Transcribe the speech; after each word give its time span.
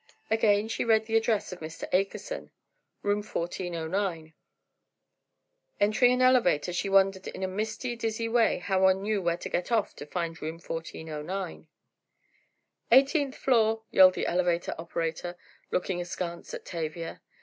Again 0.31 0.67
she 0.67 0.83
read 0.83 1.05
the 1.05 1.15
address 1.15 1.51
of 1.53 1.59
Mr. 1.59 1.87
Akerson. 1.93 2.49
"Room 3.03 3.21
1409." 3.21 4.33
Entering 5.79 6.11
an 6.11 6.23
elevator 6.23 6.73
she 6.73 6.89
wondered 6.89 7.27
in 7.27 7.43
a 7.43 7.47
misty, 7.47 7.95
dizzy 7.95 8.27
way 8.27 8.57
how 8.57 8.81
one 8.81 9.03
knew 9.03 9.21
where 9.21 9.37
to 9.37 9.47
get 9.47 9.71
off 9.71 9.95
to 9.97 10.07
find 10.07 10.41
room 10.41 10.55
Number 10.57 10.73
1409. 10.73 11.67
"Eighteenth 12.91 13.35
floor!" 13.35 13.83
yelled 13.91 14.15
the 14.15 14.25
elevator 14.25 14.73
operator, 14.79 15.37
looking 15.69 16.01
askance 16.01 16.51
at 16.55 16.65
Tavia. 16.65 17.21